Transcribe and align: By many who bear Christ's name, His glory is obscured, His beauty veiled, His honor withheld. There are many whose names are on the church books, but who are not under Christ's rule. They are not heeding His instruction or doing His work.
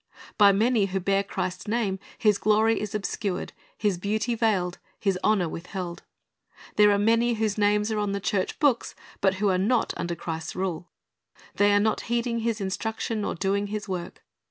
By 0.35 0.51
many 0.51 0.87
who 0.87 0.99
bear 0.99 1.21
Christ's 1.23 1.67
name, 1.67 1.99
His 2.17 2.39
glory 2.39 2.81
is 2.81 2.95
obscured, 2.95 3.53
His 3.77 3.99
beauty 3.99 4.33
veiled, 4.33 4.79
His 4.99 5.19
honor 5.23 5.47
withheld. 5.47 6.01
There 6.75 6.89
are 6.89 6.97
many 6.97 7.35
whose 7.35 7.55
names 7.55 7.91
are 7.91 7.99
on 7.99 8.11
the 8.11 8.19
church 8.19 8.57
books, 8.57 8.95
but 9.21 9.35
who 9.35 9.49
are 9.49 9.59
not 9.59 9.93
under 9.97 10.15
Christ's 10.15 10.55
rule. 10.55 10.89
They 11.57 11.71
are 11.71 11.79
not 11.79 12.01
heeding 12.09 12.39
His 12.39 12.59
instruction 12.59 13.23
or 13.23 13.35
doing 13.35 13.67
His 13.67 13.87
work. 13.87 14.23